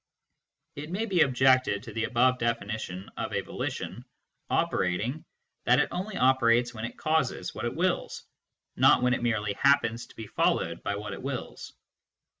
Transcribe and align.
It 0.75 0.89
may 0.89 1.05
be 1.05 1.21
objected 1.21 1.83
to 1.83 1.93
the 1.93 2.05
above 2.05 2.39
definition 2.39 3.07
of 3.17 3.31
a 3.31 3.41
volition" 3.41 4.03
operating" 4.49 5.23
that 5.65 5.77
it 5.79 5.89
only 5.91 6.17
operates 6.17 6.73
when 6.73 6.85
it" 6.85 6.97
causes" 6.97 7.53
what 7.53 7.65
it 7.65 7.75
wills, 7.75 8.23
not 8.75 9.03
when 9.03 9.13
it 9.13 9.21
merely 9.21 9.53
happens 9.53 10.07
to 10.07 10.15
be 10.15 10.25
followed 10.25 10.81
by 10.81 10.95
what 10.95 11.13
it 11.13 11.21
wills. 11.21 11.73